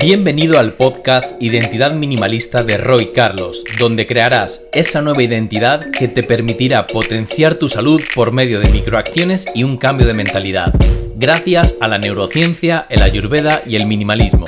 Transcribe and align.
Bienvenido 0.00 0.58
al 0.58 0.72
podcast 0.72 1.40
Identidad 1.40 1.94
Minimalista 1.94 2.62
de 2.64 2.76
Roy 2.76 3.12
Carlos, 3.12 3.62
donde 3.78 4.06
crearás 4.06 4.68
esa 4.72 5.02
nueva 5.02 5.22
identidad 5.22 5.90
que 5.90 6.08
te 6.08 6.22
permitirá 6.22 6.86
potenciar 6.86 7.54
tu 7.54 7.68
salud 7.68 8.02
por 8.14 8.32
medio 8.32 8.60
de 8.60 8.68
microacciones 8.70 9.46
y 9.54 9.62
un 9.62 9.76
cambio 9.76 10.06
de 10.06 10.14
mentalidad, 10.14 10.74
gracias 11.16 11.76
a 11.80 11.88
la 11.88 11.98
neurociencia, 11.98 12.86
el 12.90 13.02
ayurveda 13.02 13.62
y 13.66 13.76
el 13.76 13.86
minimalismo. 13.86 14.46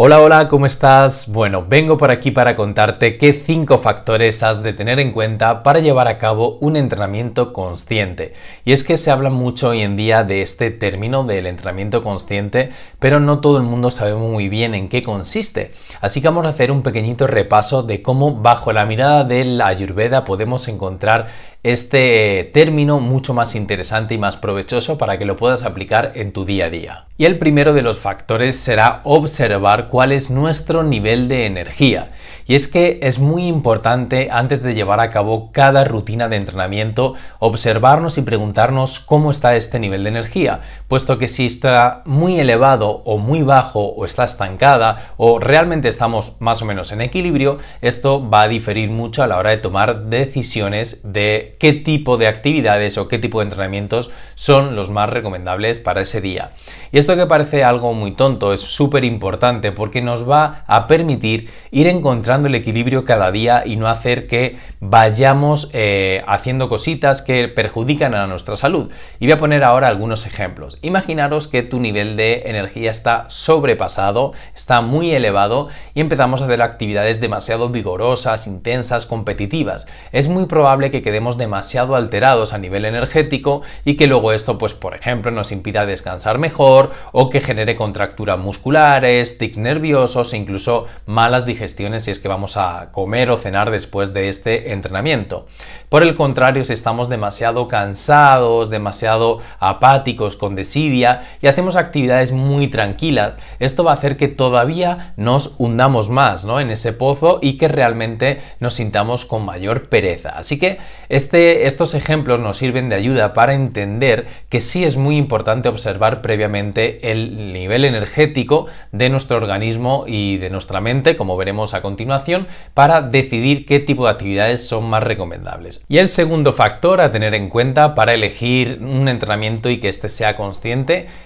Hola, 0.00 0.20
hola, 0.20 0.46
¿cómo 0.46 0.64
estás? 0.64 1.32
Bueno, 1.32 1.66
vengo 1.68 1.98
por 1.98 2.12
aquí 2.12 2.30
para 2.30 2.54
contarte 2.54 3.18
qué 3.18 3.34
cinco 3.34 3.78
factores 3.78 4.44
has 4.44 4.62
de 4.62 4.72
tener 4.72 5.00
en 5.00 5.10
cuenta 5.10 5.64
para 5.64 5.80
llevar 5.80 6.06
a 6.06 6.18
cabo 6.18 6.56
un 6.60 6.76
entrenamiento 6.76 7.52
consciente. 7.52 8.32
Y 8.64 8.70
es 8.70 8.84
que 8.84 8.96
se 8.96 9.10
habla 9.10 9.28
mucho 9.28 9.70
hoy 9.70 9.80
en 9.80 9.96
día 9.96 10.22
de 10.22 10.40
este 10.42 10.70
término 10.70 11.24
del 11.24 11.48
entrenamiento 11.48 12.04
consciente, 12.04 12.70
pero 13.00 13.18
no 13.18 13.40
todo 13.40 13.56
el 13.56 13.64
mundo 13.64 13.90
sabe 13.90 14.14
muy 14.14 14.48
bien 14.48 14.76
en 14.76 14.88
qué 14.88 15.02
consiste. 15.02 15.72
Así 16.00 16.22
que 16.22 16.28
vamos 16.28 16.46
a 16.46 16.50
hacer 16.50 16.70
un 16.70 16.84
pequeñito 16.84 17.26
repaso 17.26 17.82
de 17.82 18.00
cómo 18.00 18.36
bajo 18.36 18.72
la 18.72 18.86
mirada 18.86 19.24
de 19.24 19.44
la 19.44 19.66
Ayurveda 19.66 20.24
podemos 20.24 20.68
encontrar 20.68 21.26
este 21.62 22.50
término 22.54 23.00
mucho 23.00 23.34
más 23.34 23.54
interesante 23.56 24.14
y 24.14 24.18
más 24.18 24.36
provechoso 24.36 24.96
para 24.96 25.18
que 25.18 25.24
lo 25.24 25.36
puedas 25.36 25.64
aplicar 25.64 26.12
en 26.14 26.32
tu 26.32 26.44
día 26.44 26.66
a 26.66 26.70
día. 26.70 27.04
Y 27.16 27.24
el 27.24 27.38
primero 27.38 27.74
de 27.74 27.82
los 27.82 27.98
factores 27.98 28.56
será 28.56 29.00
observar 29.02 29.88
cuál 29.88 30.12
es 30.12 30.30
nuestro 30.30 30.84
nivel 30.84 31.26
de 31.26 31.46
energía. 31.46 32.10
Y 32.46 32.54
es 32.54 32.68
que 32.68 33.00
es 33.02 33.18
muy 33.18 33.46
importante 33.46 34.28
antes 34.30 34.62
de 34.62 34.74
llevar 34.74 35.00
a 35.00 35.10
cabo 35.10 35.50
cada 35.52 35.84
rutina 35.84 36.28
de 36.28 36.36
entrenamiento 36.36 37.14
observarnos 37.40 38.18
y 38.18 38.22
preguntarnos 38.22 39.00
cómo 39.00 39.32
está 39.32 39.56
este 39.56 39.80
nivel 39.80 40.04
de 40.04 40.10
energía, 40.10 40.60
puesto 40.88 41.18
que 41.18 41.28
si 41.28 41.46
está 41.46 42.02
muy 42.06 42.40
elevado 42.40 43.02
o 43.04 43.18
muy 43.18 43.42
bajo 43.42 43.80
o 43.80 44.04
está 44.04 44.24
estancada 44.24 45.12
o 45.18 45.38
realmente 45.38 45.88
estamos 45.88 46.36
más 46.40 46.62
o 46.62 46.64
menos 46.64 46.90
en 46.92 47.02
equilibrio, 47.02 47.58
esto 47.82 48.28
va 48.28 48.42
a 48.42 48.48
diferir 48.48 48.90
mucho 48.90 49.22
a 49.22 49.26
la 49.26 49.36
hora 49.36 49.50
de 49.50 49.58
tomar 49.58 50.06
decisiones 50.06 51.12
de 51.12 51.56
qué 51.60 51.74
tipo 51.74 52.16
de 52.16 52.26
actividades 52.26 52.96
o 52.96 53.06
qué 53.06 53.18
tipo 53.18 53.40
de 53.40 53.44
entrenamientos 53.44 54.10
son 54.34 54.76
los 54.76 54.90
más 54.90 55.10
recomendables 55.10 55.78
para 55.78 56.00
ese 56.00 56.20
día. 56.20 56.52
Y 56.90 56.98
esto 56.98 57.16
que 57.16 57.26
parece 57.26 57.64
algo 57.64 57.92
muy 57.92 58.12
tonto 58.12 58.52
es 58.54 58.60
súper 58.60 59.04
importante 59.04 59.72
porque 59.72 60.00
nos 60.00 60.28
va 60.28 60.64
a 60.66 60.86
permitir 60.86 61.50
ir 61.70 61.86
encontrando 61.86 62.48
el 62.48 62.54
equilibrio 62.54 63.04
cada 63.04 63.30
día 63.30 63.64
y 63.66 63.76
no 63.76 63.88
hacer 63.88 64.26
que 64.26 64.56
vayamos 64.80 65.70
eh, 65.74 66.24
haciendo 66.26 66.68
cositas 66.68 67.20
que 67.20 67.48
perjudican 67.48 68.14
a 68.14 68.26
nuestra 68.26 68.56
salud. 68.56 68.90
Y 69.20 69.26
voy 69.26 69.32
a 69.32 69.38
poner 69.38 69.64
ahora 69.64 69.88
algunos 69.88 70.26
ejemplos. 70.26 70.77
Imaginaros 70.80 71.48
que 71.48 71.62
tu 71.62 71.80
nivel 71.80 72.16
de 72.16 72.42
energía 72.46 72.90
está 72.90 73.24
sobrepasado, 73.28 74.32
está 74.54 74.80
muy 74.80 75.12
elevado 75.12 75.68
y 75.94 76.00
empezamos 76.00 76.40
a 76.40 76.44
hacer 76.44 76.62
actividades 76.62 77.20
demasiado 77.20 77.68
vigorosas, 77.68 78.46
intensas, 78.46 79.04
competitivas. 79.04 79.86
Es 80.12 80.28
muy 80.28 80.46
probable 80.46 80.92
que 80.92 81.02
quedemos 81.02 81.36
demasiado 81.36 81.96
alterados 81.96 82.52
a 82.52 82.58
nivel 82.58 82.84
energético 82.84 83.62
y 83.84 83.96
que 83.96 84.06
luego 84.06 84.32
esto, 84.32 84.56
pues 84.56 84.72
por 84.72 84.94
ejemplo, 84.94 85.32
nos 85.32 85.50
impida 85.50 85.84
descansar 85.84 86.38
mejor 86.38 86.92
o 87.10 87.28
que 87.28 87.40
genere 87.40 87.74
contracturas 87.74 88.38
musculares, 88.38 89.38
tics 89.38 89.58
nerviosos 89.58 90.32
e 90.32 90.36
incluso 90.36 90.86
malas 91.06 91.44
digestiones 91.44 92.04
si 92.04 92.12
es 92.12 92.20
que 92.20 92.28
vamos 92.28 92.56
a 92.56 92.90
comer 92.92 93.30
o 93.30 93.36
cenar 93.36 93.72
después 93.72 94.14
de 94.14 94.28
este 94.28 94.72
entrenamiento. 94.72 95.46
Por 95.88 96.02
el 96.02 96.14
contrario, 96.14 96.64
si 96.64 96.74
estamos 96.74 97.08
demasiado 97.08 97.66
cansados, 97.66 98.70
demasiado 98.70 99.38
apáticos, 99.58 100.36
con 100.36 100.54
y 100.76 101.04
hacemos 101.46 101.76
actividades 101.76 102.32
muy 102.32 102.68
tranquilas, 102.68 103.36
esto 103.58 103.84
va 103.84 103.92
a 103.92 103.94
hacer 103.94 104.16
que 104.16 104.28
todavía 104.28 105.14
nos 105.16 105.54
hundamos 105.58 106.10
más 106.10 106.44
¿no? 106.44 106.60
en 106.60 106.70
ese 106.70 106.92
pozo 106.92 107.38
y 107.42 107.58
que 107.58 107.68
realmente 107.68 108.38
nos 108.60 108.74
sintamos 108.74 109.24
con 109.24 109.44
mayor 109.44 109.88
pereza. 109.88 110.30
Así 110.30 110.58
que 110.58 110.78
este, 111.08 111.66
estos 111.66 111.94
ejemplos 111.94 112.40
nos 112.40 112.58
sirven 112.58 112.88
de 112.88 112.96
ayuda 112.96 113.34
para 113.34 113.54
entender 113.54 114.26
que 114.48 114.60
sí 114.60 114.84
es 114.84 114.96
muy 114.96 115.16
importante 115.16 115.68
observar 115.68 116.22
previamente 116.22 117.10
el 117.10 117.52
nivel 117.52 117.84
energético 117.84 118.66
de 118.92 119.08
nuestro 119.08 119.36
organismo 119.36 120.04
y 120.06 120.36
de 120.38 120.50
nuestra 120.50 120.80
mente, 120.80 121.16
como 121.16 121.36
veremos 121.36 121.74
a 121.74 121.82
continuación 121.82 122.46
para 122.74 123.02
decidir 123.02 123.66
qué 123.66 123.80
tipo 123.80 124.04
de 124.04 124.12
actividades 124.12 124.66
son 124.66 124.88
más 124.88 125.02
recomendables. 125.02 125.84
Y 125.88 125.98
el 125.98 126.08
segundo 126.08 126.52
factor 126.52 127.00
a 127.00 127.12
tener 127.12 127.34
en 127.34 127.48
cuenta 127.48 127.94
para 127.94 128.14
elegir 128.14 128.78
un 128.80 129.08
entrenamiento 129.08 129.70
y 129.70 129.78
que 129.78 129.88
éste 129.88 130.08
sea 130.08 130.36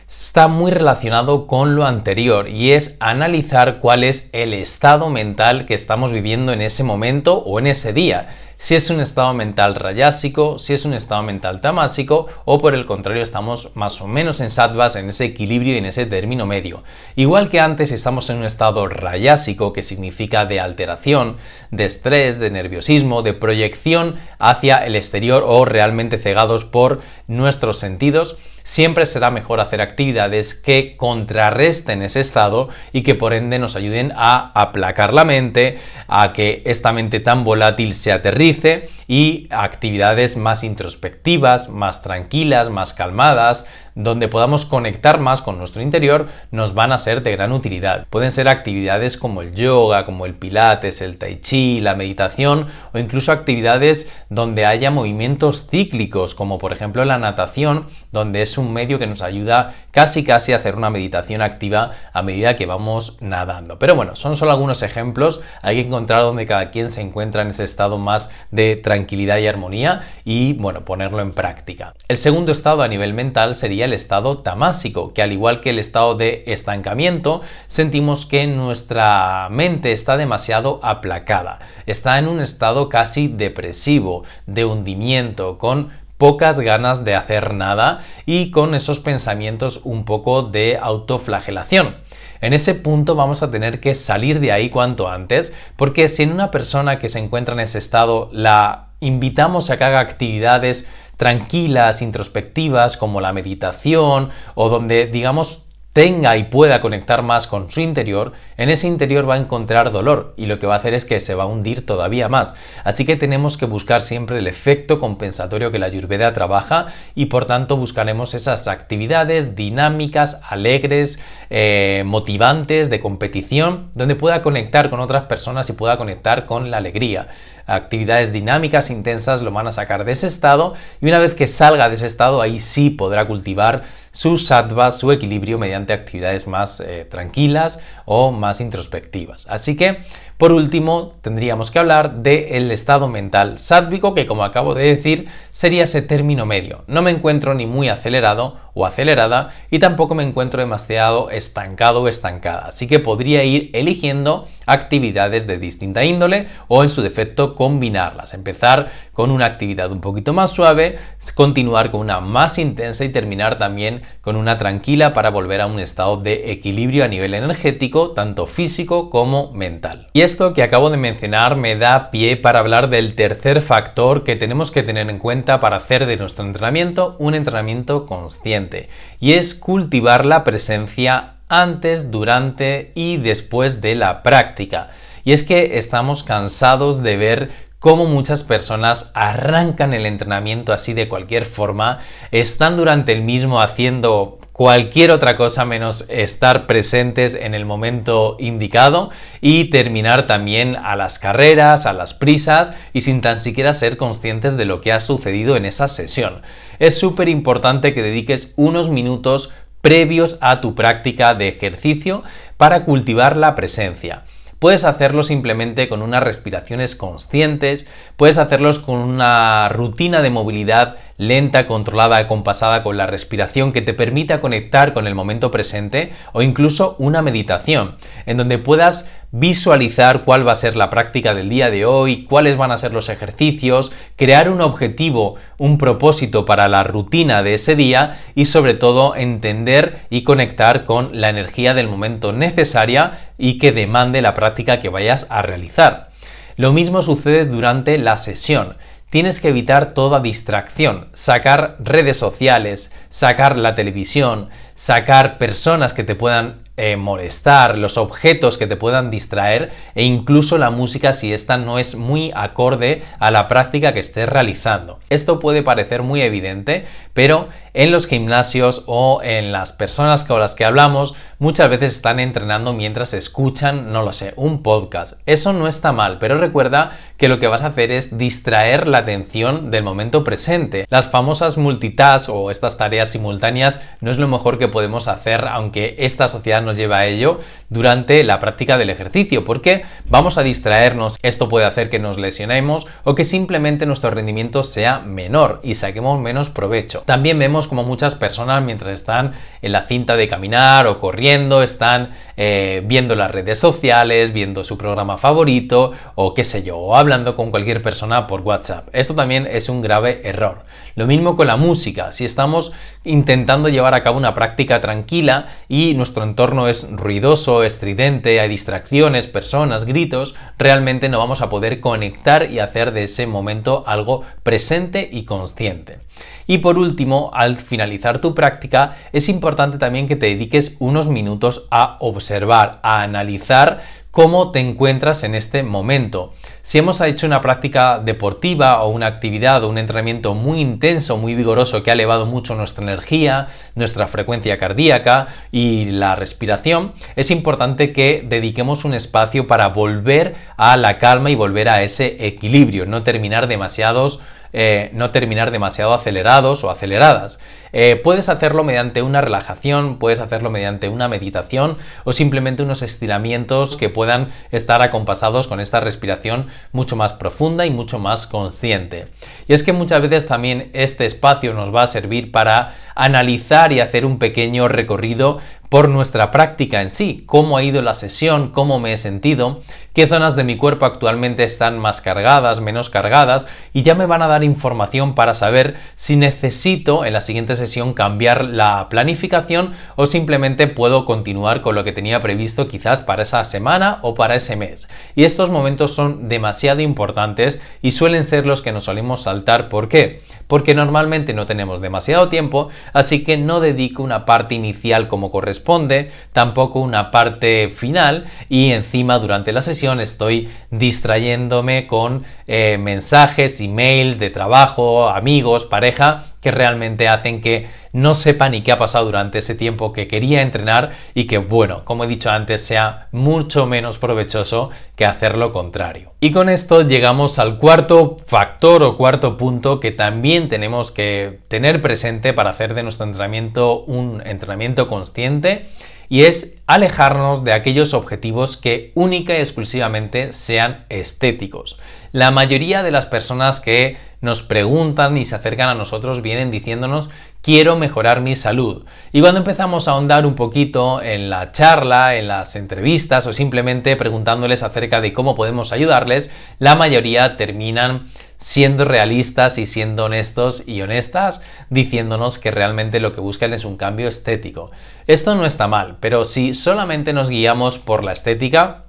está 0.09 0.49
muy 0.49 0.71
relacionado 0.71 1.47
con 1.47 1.75
lo 1.75 1.87
anterior 1.87 2.49
y 2.49 2.73
es 2.73 2.97
analizar 3.01 3.81
cuál 3.81 4.05
es 4.05 4.29
el 4.33 4.55
estado 4.55 5.11
mental 5.11 5.67
que 5.67 5.75
estamos 5.75 6.13
viviendo 6.13 6.53
en 6.53 6.63
ese 6.63 6.85
momento 6.85 7.39
o 7.39 7.59
en 7.59 7.67
ese 7.67 7.93
día 7.93 8.27
si 8.63 8.77
es 8.77 8.91
un 8.91 9.01
estado 9.01 9.35
mental 9.35 9.75
rayásico, 9.75 10.57
si 10.57 10.73
es 10.73 10.85
un 10.85 10.95
estado 10.95 11.25
mental 11.25 11.61
tamásico 11.61 12.29
o 12.45 12.61
por 12.61 12.75
el 12.75 12.87
contrario 12.87 13.21
estamos 13.21 13.75
más 13.75 14.01
o 14.01 14.07
menos 14.07 14.39
en 14.39 14.51
sattvas, 14.51 14.95
en 14.95 15.09
ese 15.09 15.25
equilibrio 15.25 15.75
y 15.75 15.79
en 15.79 15.87
ese 15.87 16.07
término 16.07 16.47
medio. 16.47 16.85
Igual 17.17 17.49
que 17.49 17.59
antes 17.59 17.91
estamos 17.91 18.31
en 18.31 18.37
un 18.37 18.45
estado 18.45 18.87
rayásico 18.87 19.73
que 19.73 19.83
significa 19.83 20.47
de 20.47 20.61
alteración, 20.61 21.39
de 21.73 21.87
estrés, 21.87 22.39
de 22.39 22.51
nerviosismo, 22.51 23.23
de 23.23 23.35
proyección 23.35 24.15
hacia 24.39 24.77
el 24.77 24.95
exterior 24.95 25.43
o 25.45 25.65
realmente 25.65 26.19
cegados 26.19 26.63
por 26.63 27.01
nuestros 27.27 27.79
sentidos, 27.79 28.39
siempre 28.63 29.07
será 29.07 29.31
mejor 29.31 29.61
hacer 29.61 29.81
actividades 29.81 30.55
que 30.55 30.97
contrarresten 30.97 32.03
ese 32.03 32.21
estado 32.21 32.69
y 32.93 33.03
que 33.03 33.15
por 33.15 33.33
ende 33.33 33.59
nos 33.59 33.77
ayuden 33.77 34.13
a 34.17 34.53
aplacar 34.61 35.13
la 35.13 35.25
mente, 35.25 35.79
a 36.09 36.33
que 36.33 36.63
esta 36.65 36.93
mente 36.93 37.21
tan 37.21 37.45
volátil 37.45 37.95
se 37.95 38.13
aterrice 38.13 38.89
y 39.09 39.49
actividades 39.51 40.37
más 40.37 40.65
introspectivas, 40.65 41.69
más 41.69 42.03
tranquilas, 42.03 42.71
más 42.71 42.93
calmadas, 42.93 43.67
donde 43.95 44.29
podamos 44.29 44.67
conectar 44.67 45.21
más 45.21 45.43
con 45.43 45.59
nuestro 45.59 45.83
interior, 45.83 46.27
nos 46.51 46.75
van 46.75 46.93
a 46.93 46.99
ser 46.99 47.23
de 47.23 47.33
gran 47.33 47.53
utilidad. 47.53 48.07
Pueden 48.11 48.31
ser 48.31 48.49
actividades 48.49 49.17
como 49.17 49.43
el 49.43 49.55
yoga, 49.55 50.05
como 50.05 50.27
el 50.27 50.35
pilates, 50.35 51.01
el 51.01 51.19
tai 51.19 51.41
chi, 51.41 51.81
la 51.81 51.95
meditación 51.95 52.67
o 52.93 52.99
incluso 52.99 53.33
actividades 53.33 54.13
donde 54.29 54.67
haya 54.67 54.91
movimientos 54.91 55.69
cíclicos, 55.69 56.35
como 56.35 56.59
por 56.59 56.73
ejemplo 56.73 57.05
la 57.05 57.19
natación, 57.19 57.87
donde 58.11 58.43
es 58.43 58.59
un 58.59 58.73
medio 58.73 58.99
que 58.99 59.07
nos 59.07 59.23
ayuda 59.23 59.75
casi 59.91 60.25
casi 60.25 60.53
a 60.53 60.57
hacer 60.57 60.77
una 60.77 60.91
meditación 60.91 61.43
activa 61.43 61.93
a 62.13 62.23
medida 62.23 62.57
que 62.57 62.67
vamos 62.67 63.19
nadando. 63.21 63.79
Pero 63.79 63.95
bueno, 63.95 64.17
son 64.17 64.37
solo 64.37 64.53
algunos 64.53 64.83
ejemplos, 64.83 65.43
hay 65.61 65.77
que 65.77 65.87
encontrar 65.87 66.23
donde 66.23 66.47
cada 66.47 66.71
quien 66.71 66.91
se 66.91 67.03
encuentra 67.03 67.43
en 67.43 67.49
ese 67.49 67.65
estado 67.65 67.99
más 67.99 68.35
de 68.51 68.77
tranquilidad 68.77 69.39
y 69.39 69.47
armonía 69.47 70.03
y 70.25 70.55
bueno, 70.55 70.85
ponerlo 70.85 71.21
en 71.21 71.33
práctica. 71.33 71.95
El 72.09 72.17
segundo 72.17 72.53
estado 72.53 72.83
a 72.83 72.89
nivel 72.89 73.15
mental 73.15 73.55
sería 73.55 73.82
el 73.85 73.93
estado 73.93 74.39
tamásico, 74.39 75.13
que 75.13 75.23
al 75.23 75.33
igual 75.33 75.61
que 75.61 75.71
el 75.71 75.79
estado 75.79 76.15
de 76.15 76.45
estancamiento, 76.47 77.43
sentimos 77.69 78.27
que 78.27 78.47
nuestra 78.47 79.49
mente 79.51 79.93
está 79.93 80.17
demasiado 80.17 80.81
aplacada, 80.83 81.61
está 81.87 82.19
en 82.19 82.29
un 82.29 82.41
estado 82.41 82.89
casi 82.89 83.29
depresivo, 83.29 84.25
de 84.47 84.65
hundimiento, 84.65 85.59
con 85.59 85.91
pocas 86.23 86.61
ganas 86.61 87.05
de 87.05 87.17
hacer 87.17 87.53
nada 87.53 88.01
y 88.27 88.53
con 88.53 88.77
esos 88.77 89.01
pensamientos 89.01 89.81
un 89.83 90.05
poco 90.05 90.43
de 90.43 90.79
autoflagelación. 90.81 91.97
En 92.41 92.53
ese 92.53 92.75
punto 92.75 93.15
vamos 93.15 93.43
a 93.43 93.51
tener 93.51 93.81
que 93.81 93.95
salir 93.97 94.39
de 94.39 94.53
ahí 94.53 94.71
cuanto 94.71 95.09
antes, 95.09 95.57
porque 95.77 96.09
si 96.09 96.23
en 96.23 96.33
una 96.33 96.51
persona 96.51 96.99
que 96.99 97.09
se 97.09 97.19
encuentra 97.19 97.55
en 97.55 97.61
ese 97.61 97.79
estado 97.79 98.29
la 98.33 98.91
invitamos 99.01 99.69
a 99.71 99.79
que 99.79 99.85
haga 99.85 99.99
actividades 99.99 100.91
tranquilas, 101.23 102.03
introspectivas, 102.03 102.97
como 102.97 103.21
la 103.21 103.33
meditación, 103.33 104.31
o 104.57 104.69
donde, 104.69 105.07
digamos, 105.07 105.67
tenga 105.93 106.37
y 106.37 106.45
pueda 106.45 106.81
conectar 106.81 107.23
más 107.23 107.47
con 107.47 107.71
su 107.71 107.81
interior, 107.81 108.33
en 108.57 108.71
ese 108.71 108.89
interior 108.89 109.29
va 109.29 109.35
a 109.35 109.39
encontrar 109.39 109.93
dolor 109.93 110.35
y 110.37 110.47
lo 110.47 110.59
que 110.59 110.67
va 110.67 110.75
a 110.75 110.79
hacer 110.79 110.95
es 110.95 111.05
que 111.05 111.21
se 111.21 111.37
va 111.37 111.45
a 111.45 111.47
hundir 111.47 111.87
todavía 111.87 112.29
más. 112.29 112.57
Así 112.83 113.05
que 113.05 113.15
tenemos 113.15 113.57
que 113.57 113.67
buscar 113.67 114.03
siempre 114.03 114.39
el 114.39 114.49
efecto 114.49 114.99
compensatorio 114.99 115.71
que 115.71 115.79
la 115.79 115.87
Ayurveda 115.87 116.33
trabaja 116.33 116.87
y 117.15 117.27
por 117.27 117.45
tanto 117.45 117.77
buscaremos 117.77 118.35
esas 118.35 118.67
actividades 118.67 119.55
dinámicas, 119.55 120.41
alegres, 120.49 121.23
eh, 121.51 122.03
motivantes, 122.05 122.91
de 122.91 122.99
competición, 122.99 123.91
donde 123.95 124.17
pueda 124.17 124.43
conectar 124.43 124.91
con 124.91 124.99
otras 124.99 125.25
personas 125.25 125.71
y 125.71 125.75
pueda 125.75 125.99
conectar 125.99 126.47
con 126.47 126.73
la 126.73 126.79
alegría. 126.79 127.29
Actividades 127.67 128.33
dinámicas, 128.33 128.91
intensas, 128.91 129.43
lo 129.43 129.51
van 129.51 129.67
a 129.67 129.73
sacar 129.73 130.05
de 130.05 130.13
ese 130.13 130.27
estado 130.27 130.75
y 131.01 131.07
una 131.07 131.19
vez 131.19 131.35
que 131.35 131.47
salga 131.47 131.89
de 131.89 131.95
ese 131.95 132.07
estado 132.07 132.43
ahí 132.43 132.61
sí 132.61 132.91
podrá 132.91 133.27
cultivar 133.27 133.83
su 134.13 134.39
sattva, 134.39 134.93
su 134.93 135.11
equilibrio 135.11 135.59
mediante 135.59 135.93
actividades 135.93 136.47
más 136.47 136.81
eh, 136.81 137.07
tranquilas 137.09 137.81
o 138.05 138.31
más 138.31 138.61
introspectivas. 138.61 139.47
Así 139.49 139.77
que 139.77 140.03
Por 140.43 140.51
último, 140.51 141.13
tendríamos 141.23 141.71
que 141.71 141.79
hablar 141.79 142.15
del 142.15 142.73
estado 142.73 143.07
mental 143.07 143.61
sádvico, 143.61 144.13
que 144.13 144.27
como 144.27 144.43
acabo 144.43 144.75
de 144.75 144.97
decir, 144.97 145.29
sería 145.51 145.85
ese 145.85 146.03
término 146.03 146.47
medio. 146.47 146.83
No 146.89 147.01
me 147.01 147.13
encuentro 147.13 147.55
ni 147.55 147.65
muy 147.65 147.89
acelerado 147.89 148.57
o 148.75 148.87
acelerada 148.87 149.51
y 149.71 149.79
tampoco 149.79 150.15
me 150.15 150.25
encuentro 150.25 150.61
demasiado 150.61 151.31
estancado 151.31 152.03
o 152.03 152.09
estancada. 152.09 152.67
Así 152.67 152.87
que 152.87 152.99
podría 152.99 153.45
ir 153.45 153.71
eligiendo 153.73 154.49
actividades 154.67 155.47
de 155.47 155.59
distinta 155.59 156.05
índole 156.05 156.47
o 156.69 156.83
en 156.83 156.89
su 156.89 157.03
defecto 157.03 157.55
combinarlas. 157.55 158.35
Empezar 158.35 158.91
con 159.13 159.31
una 159.31 159.47
actividad 159.47 159.93
un 159.93 160.01
poquito 160.01 160.33
más 160.33 160.51
suave, 160.51 160.99
continuar 161.35 161.91
con 161.91 162.01
una 162.01 162.21
más 162.21 162.59
intensa 162.59 163.05
y 163.05 163.11
terminar 163.11 163.59
también 163.59 164.03
con 164.23 164.37
una 164.37 164.57
tranquila 164.57 165.13
para 165.13 165.31
volver 165.31 165.61
a 165.61 165.67
un 165.67 165.79
estado 165.79 166.17
de 166.17 166.51
equilibrio 166.51 167.05
a 167.05 167.09
nivel 167.09 167.35
energético, 167.35 168.13
tanto 168.13 168.47
físico 168.47 169.11
como 169.11 169.53
mental. 169.53 170.09
Y 170.15 170.23
esto 170.33 170.55
que 170.55 170.63
acabo 170.63 170.89
de 170.89 170.97
mencionar 170.97 171.57
me 171.57 171.77
da 171.77 172.11
pie 172.11 172.39
para 172.39 172.61
hablar 172.61 172.89
del 172.89 173.15
tercer 173.15 173.61
factor 173.61 174.25
que 174.25 174.35
tenemos 174.35 174.71
que 174.71 174.83
tener 174.83 175.11
en 175.11 175.19
cuenta 175.19 175.61
para 175.61 175.77
hacer 175.77 176.07
de 176.07 176.17
nuestro 176.17 176.47
entrenamiento 176.47 177.17
un 177.19 177.35
entrenamiento 177.35 178.07
consciente 178.07 178.89
y 179.21 179.35
es 179.35 179.55
cultivar 179.55 180.25
la 180.25 180.43
presencia 180.43 181.35
antes, 181.51 182.11
durante 182.11 182.93
y 182.95 183.19
después 183.19 183.83
de 183.83 183.95
la 183.95 184.23
práctica. 184.23 184.89
Y 185.23 185.35
es 185.35 185.43
que 185.43 185.77
estamos 185.77 186.23
cansados 186.23 187.03
de 187.03 187.19
ver 187.19 187.51
cómo 187.79 188.07
muchas 188.07 188.43
personas 188.43 189.13
arrancan 189.15 189.93
el 189.93 190.07
entrenamiento 190.07 190.73
así 190.73 190.95
de 190.95 191.11
cualquier 191.11 191.45
forma, 191.45 191.99
están 192.31 192.79
durante 192.79 193.13
el 193.13 193.21
mismo 193.21 193.61
haciendo 193.61 194.39
cualquier 194.53 195.11
otra 195.11 195.37
cosa 195.37 195.65
menos 195.65 196.09
estar 196.11 196.67
presentes 196.67 197.35
en 197.35 197.55
el 197.55 197.65
momento 197.65 198.37
indicado 198.39 199.11
y 199.41 199.71
terminar 199.71 200.27
también 200.27 200.77
a 200.77 200.95
las 200.97 201.19
carreras, 201.19 201.87
a 201.87 201.93
las 201.93 202.15
prisas 202.15 202.73
y 202.93 203.01
sin 203.01 203.21
tan 203.23 203.41
siquiera 203.41 203.75
ser 203.75 203.97
conscientes 203.97 204.57
de 204.57 204.67
lo 204.67 204.81
que 204.81 204.93
ha 204.93 205.01
sucedido 205.01 205.57
en 205.57 205.65
esa 205.65 205.89
sesión. 205.89 206.43
Es 206.79 206.99
súper 206.99 207.29
importante 207.29 207.95
que 207.95 208.03
dediques 208.03 208.53
unos 208.57 208.91
minutos 208.91 209.55
previos 209.81 210.39
a 210.41 210.61
tu 210.61 210.75
práctica 210.75 211.35
de 211.35 211.49
ejercicio 211.49 212.23
para 212.57 212.85
cultivar 212.85 213.37
la 213.37 213.55
presencia. 213.55 214.25
Puedes 214.63 214.85
hacerlo 214.85 215.25
simplemente 215.25 215.89
con 215.89 216.03
unas 216.03 216.23
respiraciones 216.23 216.95
conscientes, 216.95 217.91
puedes 218.17 218.39
hacerlos 218.39 218.79
con 218.79 218.99
una 218.99 219.69
rutina 219.69 220.23
de 220.23 220.31
movilidad 220.31 220.99
lenta, 221.17 221.67
controlada, 221.67 222.29
compasada 222.29 222.85
con 222.85 222.97
la 222.97 223.09
respiración 223.09 223.73
que 223.73 223.83
te 223.83 223.93
permita 223.93 224.41
conectar 224.41 224.95
con 224.95 225.09
el 225.09 225.17
momento 225.17 225.51
presente 225.51 226.13
o 226.33 226.43
incluso 226.43 226.95
una 227.01 227.23
meditación 227.23 227.97
en 228.25 228.37
donde 228.37 228.59
puedas 228.59 229.11
visualizar 229.33 230.25
cuál 230.25 230.47
va 230.47 230.53
a 230.53 230.57
ser 230.57 230.77
la 230.77 230.91
práctica 230.91 231.33
del 231.33 231.49
día 231.49 231.71
de 231.71 231.87
hoy, 231.87 232.25
cuáles 232.25 232.59
van 232.59 232.71
a 232.71 232.77
ser 232.77 232.93
los 232.93 233.09
ejercicios, 233.09 233.91
crear 234.17 234.51
un 234.51 234.61
objetivo, 234.61 235.37
un 235.57 235.79
propósito 235.79 236.45
para 236.45 236.69
la 236.69 236.83
rutina 236.83 237.43
de 237.43 237.55
ese 237.55 237.75
día 237.75 238.19
y 238.35 238.45
sobre 238.45 238.75
todo 238.75 239.17
entender 239.17 240.01
y 240.11 240.23
conectar 240.23 240.85
con 240.85 241.19
la 241.19 241.31
energía 241.31 241.73
del 241.73 241.89
momento 241.89 242.33
necesaria 242.33 243.19
y 243.39 243.57
que 243.57 243.73
demande 243.73 244.21
la 244.21 244.35
práctica 244.35 244.81
que 244.81 244.91
vayas 244.91 245.27
a 245.31 245.41
realizar. 245.41 246.11
Lo 246.57 246.75
mismo 246.75 247.01
sucede 247.01 247.47
durante 247.47 247.97
la 247.97 248.19
sesión 248.19 248.77
tienes 249.13 249.41
que 249.41 249.49
evitar 249.49 249.93
toda 249.93 250.21
distracción, 250.21 251.09
sacar 251.13 251.77
redes 251.81 252.17
sociales, 252.17 252.97
sacar 253.11 253.59
la 253.59 253.75
televisión, 253.75 254.49
sacar 254.75 255.37
personas 255.37 255.93
que 255.93 256.03
te 256.03 256.15
puedan 256.15 256.62
eh, 256.85 256.97
molestar, 256.97 257.79
los 257.79 257.97
objetos 257.97 258.59
que 258.59 258.67
te 258.67 258.75
puedan 258.75 259.09
distraer 259.09 259.71
e 259.95 260.03
incluso 260.03 260.59
la 260.59 260.71
música 260.71 261.13
si 261.13 261.33
esta 261.33 261.57
no 261.57 261.79
es 261.79 261.95
muy 261.95 262.33
acorde 262.35 263.05
a 263.21 263.31
la 263.31 263.47
práctica 263.47 263.93
que 263.93 264.01
estés 264.01 264.29
realizando. 264.29 264.99
Esto 265.09 265.39
puede 265.39 265.63
parecer 265.63 266.03
muy 266.03 266.23
evidente, 266.23 266.85
pero 267.15 267.47
en 267.75 267.91
los 267.91 268.07
gimnasios 268.07 268.85
o 268.87 269.21
en 269.23 269.53
las 269.53 269.73
personas 269.73 270.25
con 270.25 270.41
las 270.41 270.55
que 270.55 270.65
hablamos 270.65 271.15
muchas 271.43 271.69
veces 271.69 271.97
están 271.97 272.21
entrenando 272.21 272.73
mientras 272.73 273.15
escuchan, 273.15 273.93
no 273.93 274.03
lo 274.03 274.13
sé, 274.13 274.33
un 274.37 274.63
podcast. 274.63 275.21
Eso 275.27 275.53
no 275.53 275.67
está 275.67 275.91
mal, 275.91 276.19
pero 276.21 276.39
recuerda 276.39 276.97
que 277.17 277.27
lo 277.27 277.41
que 277.41 277.49
vas 277.49 277.63
a 277.63 277.69
hacer 277.69 277.91
es 277.91 278.17
distraer 278.17 278.87
la 278.87 278.99
atención 278.99 279.73
del 279.73 279.83
momento 279.83 280.23
presente. 280.23 280.87
Las 280.89 281.09
famosas 281.09 281.59
multitask 281.59 282.29
o 282.31 282.53
estas 282.53 282.79
tareas 282.79 283.11
simultáneas 283.11 283.81
no 284.01 284.13
es 284.13 284.19
lo 284.19 284.29
mejor 284.29 284.59
que 284.59 284.69
podemos 284.69 285.09
hacer, 285.09 285.47
aunque 285.49 285.97
esta 285.99 286.29
sociedad 286.29 286.63
nos 286.63 286.77
lleva 286.77 286.99
a 286.99 287.07
ello 287.07 287.41
durante 287.71 288.23
la 288.23 288.39
práctica 288.39 288.79
del 288.79 288.91
ejercicio, 288.91 289.45
porque 289.45 289.85
vamos 290.09 290.39
a 290.39 290.45
distraernos. 290.45 291.19
Esto 291.23 291.49
puede 291.49 291.67
hacer 291.67 291.91
que 291.91 291.99
nos 291.99 292.19
lesionemos 292.19 292.87
o 293.03 293.17
que 293.17 293.25
simplemente 293.25 293.87
nuestro 293.87 294.11
rendimiento 294.11 294.63
sea 294.63 295.01
menor 295.01 295.61
y 295.65 295.75
saquemos 295.75 296.21
menos 296.21 296.51
provecho. 296.51 297.03
También 297.05 297.39
como 297.69 297.85
muchas 297.85 298.15
personas 298.15 298.63
mientras 298.63 298.91
están 298.91 299.33
en 299.61 299.73
la 299.73 299.83
cinta 299.83 300.17
de 300.17 300.29
caminar 300.29 300.87
o 300.87 300.99
corriendo, 300.99 301.63
están 301.63 302.11
eh, 302.37 302.83
viendo 302.87 303.15
las 303.15 303.31
redes 303.31 303.59
sociales, 303.59 304.33
viendo 304.33 304.65
su 304.65 304.79
programa 304.79 305.19
favorito 305.19 305.93
o 306.15 306.35
qué 306.35 306.45
sé 306.45 306.63
yo, 306.63 306.79
o 306.79 306.97
hablando 306.97 307.37
con 307.37 307.51
cualquier 307.51 307.83
persona 307.83 308.27
por 308.27 308.41
WhatsApp. 308.41 308.89
Esto 308.93 309.15
también 309.15 309.49
es 309.51 309.69
un 309.69 309.83
grave 309.83 310.21
error. 310.25 310.63
Lo 310.95 311.07
mismo 311.07 311.37
con 311.37 311.47
la 311.47 311.57
música. 311.57 312.13
Si 312.13 312.25
estamos 312.25 312.73
intentando 313.05 313.69
llevar 313.69 313.95
a 313.95 314.03
cabo 314.03 314.19
una 314.19 314.35
práctica 314.35 314.81
tranquila 314.81 315.47
y 315.69 315.95
nuestro 315.95 316.23
entorno 316.23 316.69
es 316.69 316.91
ruidoso, 316.91 317.65
estridente, 317.65 318.41
hay 318.41 318.49
distracciones, 318.49 319.27
personas, 319.27 319.87
gritos, 319.87 320.35
realmente 320.59 321.09
no 321.09 321.19
vamos 321.19 321.41
a 321.41 321.49
poder 321.49 321.81
conectar 321.81 322.51
y 322.51 322.59
hacer 322.59 322.93
de 322.93 323.05
ese 323.05 323.27
momento 323.27 323.85
algo 323.87 324.23
presente 324.43 325.09
y 325.11 325.25
consciente. 325.25 326.01
Y 326.47 326.59
por 326.59 326.79
último, 326.79 327.31
al 327.33 327.57
finalizar 327.57 328.21
tu 328.21 328.35
práctica, 328.35 328.97
es 329.13 329.29
importante 329.29 329.79
también 329.79 330.09
que 330.09 330.17
te 330.17 330.27
dediques 330.27 330.77
unos 330.81 331.09
minutos 331.09 331.69
a 331.71 331.97
observar, 332.01 332.81
a 332.83 333.03
analizar 333.03 333.81
cómo 334.13 334.51
te 334.51 334.61
encuentras 334.61 335.25
en 335.25 335.35
este 335.35 335.63
momento. 335.63 336.35
Si 336.61 336.79
hemos 336.79 337.01
hecho 337.01 337.27
una 337.27 337.41
práctica 337.41 337.99
deportiva 337.99 338.83
o 338.83 338.91
una 338.91 339.07
actividad 339.07 339.65
o 339.65 339.69
un 339.69 339.79
entrenamiento 339.79 340.35
muy 340.35 340.61
intenso, 340.61 341.17
muy 341.17 341.35
vigoroso 341.35 341.83
que 341.83 341.91
ha 341.91 341.95
elevado 341.95 342.27
mucho 342.27 342.55
nuestra 342.55 342.85
energía, 342.85 343.49
nuestra 343.75 344.07
frecuencia 344.07 344.59
cardíaca 344.59 345.29
y 345.51 345.87
la 345.87 346.15
respiración, 346.15 346.93
es 347.17 347.31
importante 347.31 347.93
que 347.93 348.23
dediquemos 348.29 348.85
un 348.85 348.93
espacio 348.93 349.47
para 349.47 349.71
volver 349.71 350.35
a 350.59 350.77
la 350.77 350.99
calma 350.99 351.31
y 351.31 351.35
volver 351.35 351.71
a 351.71 351.83
ese 351.83 352.19
equilibrio, 352.27 352.85
no 352.85 353.03
terminar 353.03 353.49
demasiados 353.49 354.21
eh, 354.53 354.91
no 354.93 355.11
terminar 355.11 355.51
demasiado 355.51 355.95
acelerados 355.95 356.63
o 356.65 356.71
aceleradas. 356.71 357.41
Eh, 357.73 358.01
puedes 358.03 358.29
hacerlo 358.29 358.65
mediante 358.65 359.01
una 359.01 359.23
relajación, 359.23 359.99
puedes 359.99 360.21
hacerlo 360.21 360.51
mediante 360.51 360.91
una 360.91 361.09
meditación 361.09 361.79
o 362.05 362.13
simplemente 362.13 362.63
unos 362.63 362.83
estiramientos 362.83 363.77
que 363.77 363.89
puedan 363.89 364.29
estar 364.51 364.83
acompasados 364.83 365.49
con 365.49 365.59
esta 365.59 365.81
respiración 365.81 366.49
mucho 366.73 366.97
más 366.97 367.15
profunda 367.15 367.65
y 367.65 367.71
mucho 367.71 367.99
más 367.99 368.27
consciente. 368.27 369.07
Y 369.49 369.55
es 369.55 369.63
que 369.63 369.73
muchas 369.73 370.03
veces 370.03 370.27
también 370.27 370.71
este 370.75 371.07
espacio 371.07 371.55
nos 371.55 371.75
va 371.75 371.83
a 371.83 371.87
servir 371.87 372.31
para 372.31 372.75
analizar 372.95 373.73
y 373.73 373.81
hacer 373.81 374.05
un 374.05 374.19
pequeño 374.19 374.69
recorrido 374.69 375.39
por 375.73 375.89
nuestra 375.89 376.31
práctica 376.31 376.83
en 376.83 376.91
sí, 376.91 377.23
cómo 377.25 377.57
ha 377.57 377.63
ido 377.63 377.81
la 377.81 377.95
sesión, 377.95 378.51
cómo 378.51 378.79
me 378.79 378.93
he 378.93 378.99
sentido, 378.99 379.63
qué 379.95 380.07
zonas 380.07 380.37
de 380.37 380.45
mi 380.45 380.59
cuerpo 380.59 380.85
actualmente 380.85 381.45
están 381.45 381.79
más 381.79 382.03
cargadas, 382.03 382.61
menos 382.61 382.91
cargadas, 382.91 383.47
y 383.73 383.81
ya 383.81 383.95
me 383.95 384.05
van 384.05 384.21
a 384.21 384.27
dar 384.27 384.45
información 384.45 385.15
para 385.15 385.33
saber 385.33 385.77
si 385.95 386.17
necesito 386.17 387.07
en 387.07 387.15
la 387.15 387.23
siguiente 387.23 387.57
sesión 387.57 387.95
cambiar 387.95 388.45
la 388.45 388.89
planificación 388.91 389.73
o 389.97 390.05
simplemente 390.05 390.67
puedo 390.67 391.07
continuar 391.07 391.63
con 391.63 391.75
lo 391.75 391.85
que 391.85 391.93
tenía 391.93 392.21
previsto 392.21 392.69
quizás 392.69 393.01
para 393.01 393.23
esa 393.23 393.43
semana 393.47 393.99
o 394.03 394.15
para 394.15 394.35
ese 394.35 394.57
mes. 394.57 394.91
Y 395.15 395.25
estos 395.25 395.49
momentos 395.49 395.95
son 395.95 396.29
demasiado 396.29 396.83
importantes 396.83 397.63
y 397.81 397.93
suelen 397.93 398.25
ser 398.25 398.45
los 398.45 398.61
que 398.61 398.73
nos 398.73 398.85
solemos 398.85 399.23
saltar. 399.23 399.71
¿Por 399.71 399.89
qué? 399.89 400.21
Porque 400.53 400.75
normalmente 400.75 401.33
no 401.33 401.47
tenemos 401.47 401.81
demasiado 401.81 402.29
tiempo, 402.29 402.69
así 402.93 403.25
que 403.25 403.39
no 403.39 403.61
dedico 403.61 404.03
una 404.03 404.27
parte 404.27 404.55
inicial 404.55 405.09
como 405.09 405.31
corresponde 405.31 406.11
tampoco 406.35 406.81
una 406.81 407.11
parte 407.11 407.71
final 407.71 408.27
y 408.51 408.73
encima 408.73 409.19
durante 409.19 409.55
la 409.55 409.63
sesión 409.63 409.99
estoy 409.99 410.51
distrayéndome 410.71 411.87
con 411.87 412.25
eh, 412.47 412.77
mensajes, 412.79 413.63
emails 413.63 414.19
de 414.19 414.29
trabajo, 414.29 415.09
amigos, 415.09 415.65
pareja 415.65 416.32
que 416.43 416.51
realmente 416.51 417.09
hacen 417.09 417.41
que 417.41 417.69
no 417.93 418.15
sepa 418.15 418.49
ni 418.49 418.63
qué 418.63 418.73
ha 418.73 418.77
pasado 418.77 419.07
durante 419.07 419.39
ese 419.39 419.55
tiempo 419.55 419.93
que 419.93 420.09
quería 420.09 420.43
entrenar 420.43 420.91
y 421.15 421.27
que, 421.27 421.39
bueno, 421.39 421.85
como 421.85 422.05
he 422.05 422.09
dicho 422.09 422.31
antes, 422.31 422.61
sea 422.63 423.07
mucho 423.13 423.67
menos 423.67 423.99
provechoso 423.99 424.71
que 424.97 425.07
hacer 425.07 425.39
lo 425.39 425.53
contrario. 425.53 426.13
Y 426.21 426.33
con 426.33 426.49
esto 426.49 426.83
llegamos 426.83 427.39
al 427.39 427.59
cuarto 427.59 428.19
factor 428.27 428.83
o 428.83 428.97
cuarto 428.97 429.37
punto 429.37 429.79
que 429.79 429.93
también 429.93 430.49
tenemos 430.49 430.91
que 430.91 431.39
tener 431.47 431.81
presente 431.81 432.33
para 432.33 432.51
hacer 432.51 432.75
de 432.75 432.83
nuestro 432.83 433.07
entrenamiento 433.07 433.85
un 433.85 434.21
entrenamiento 434.27 434.89
consciente 434.89 435.67
y 436.09 436.25
es 436.25 436.63
alejarnos 436.67 437.45
de 437.45 437.53
aquellos 437.53 437.95
objetivos 437.95 438.57
que 438.57 438.93
única 438.95 439.35
y 439.35 439.41
exclusivamente 439.41 440.33
sean 440.33 440.85
estéticos. 440.89 441.79
La 442.13 442.31
mayoría 442.31 442.83
de 442.83 442.91
las 442.91 443.07
personas 443.07 443.61
que 443.61 443.97
nos 444.21 444.43
preguntan 444.43 445.19
y 445.19 445.25
se 445.25 445.35
acercan 445.35 445.69
a 445.69 445.75
nosotros 445.75 446.23
vienen 446.23 446.51
diciéndonos 446.51 447.11
quiero 447.43 447.77
mejorar 447.77 448.21
mi 448.21 448.37
salud. 448.37 448.85
Y 449.13 449.21
cuando 449.21 449.39
empezamos 449.39 449.87
a 449.87 449.93
ahondar 449.93 450.25
un 450.25 450.35
poquito 450.35 451.03
en 451.03 451.29
la 451.29 451.53
charla, 451.53 452.17
en 452.17 452.29
las 452.29 452.57
entrevistas 452.57 453.27
o 453.27 453.33
simplemente 453.33 453.97
preguntándoles 453.97 454.63
acerca 454.63 455.01
de 455.01 455.13
cómo 455.13 455.35
podemos 455.35 455.73
ayudarles, 455.73 456.35
la 456.59 456.77
mayoría 456.77 457.37
terminan 457.37 458.07
siendo 458.39 458.85
realistas 458.85 459.59
y 459.59 459.67
siendo 459.67 460.07
honestos 460.07 460.67
y 460.67 460.83
honestas, 460.83 461.43
diciéndonos 461.71 462.39
que 462.39 462.51
realmente 462.51 462.99
lo 462.99 463.13
que 463.13 463.21
buscan 463.21 463.53
es 463.53 463.65
un 463.65 463.77
cambio 463.77 464.09
estético. 464.09 464.71
Esto 465.07 465.35
no 465.35 465.47
está 465.47 465.69
mal, 465.69 465.99
pero 466.01 466.25
si 466.25 466.55
solamente 466.55 467.13
nos 467.13 467.29
guiamos 467.29 467.79
por 467.79 468.03
la 468.03 468.13
estética, 468.13 468.85